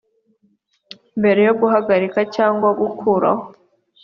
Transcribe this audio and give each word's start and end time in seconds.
mbere 1.19 1.39
yo 1.47 1.53
guhagarika 1.59 2.19
cyangwa 2.35 2.69
gukuraho 2.79 3.43